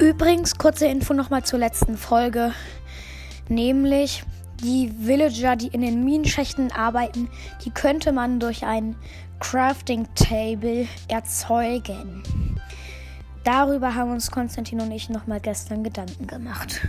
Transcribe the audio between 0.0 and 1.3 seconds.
Übrigens, kurze Info